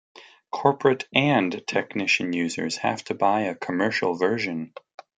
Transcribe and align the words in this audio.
Corporate 0.49 1.07
and 1.13 1.63
technician 1.67 2.33
users 2.33 2.77
have 2.77 3.03
to 3.03 3.13
buy 3.13 3.41
a 3.41 3.53
commercial 3.53 4.15
version. 4.15 4.73